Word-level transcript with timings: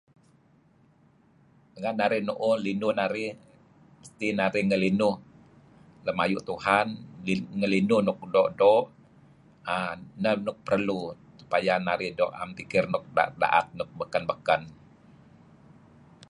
Renga' 1.73 1.93
narih 1.99 2.21
nuuh 2.27 2.55
linuh 2.65 2.93
narih 2.99 3.31
mesti 3.99 4.27
narih 4.39 4.63
neglinuh 4.67 5.15
lem 6.05 6.17
ayu 6.23 6.37
Tuhan 6.49 6.87
ngelinuh 7.59 8.01
nuk 8.05 8.19
doo'-doo' 8.33 8.85
uhm 9.75 9.97
neh 10.21 10.35
nuk 10.45 10.57
perlu 10.67 11.01
supayah 11.39 11.77
narih 11.87 12.09
am 12.41 12.49
pikir 12.57 12.83
nuk 12.93 13.03
daet-daet, 13.15 13.67
nuk 13.77 13.89
baken-baken. 13.99 14.61